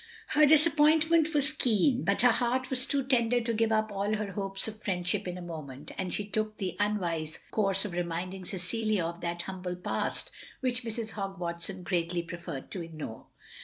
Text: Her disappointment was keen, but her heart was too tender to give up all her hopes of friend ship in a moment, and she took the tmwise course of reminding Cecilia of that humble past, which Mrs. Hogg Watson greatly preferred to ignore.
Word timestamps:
Her 0.29 0.47
disappointment 0.47 1.31
was 1.35 1.53
keen, 1.53 2.03
but 2.03 2.23
her 2.23 2.31
heart 2.31 2.71
was 2.71 2.87
too 2.87 3.03
tender 3.03 3.39
to 3.39 3.53
give 3.53 3.71
up 3.71 3.91
all 3.91 4.15
her 4.15 4.31
hopes 4.31 4.67
of 4.67 4.81
friend 4.81 5.07
ship 5.07 5.27
in 5.27 5.37
a 5.37 5.43
moment, 5.43 5.91
and 5.95 6.11
she 6.11 6.25
took 6.27 6.57
the 6.57 6.75
tmwise 6.79 7.37
course 7.51 7.85
of 7.85 7.91
reminding 7.91 8.45
Cecilia 8.45 9.05
of 9.05 9.21
that 9.21 9.43
humble 9.43 9.75
past, 9.75 10.31
which 10.59 10.81
Mrs. 10.81 11.11
Hogg 11.11 11.37
Watson 11.37 11.83
greatly 11.83 12.23
preferred 12.23 12.71
to 12.71 12.81
ignore. 12.81 13.27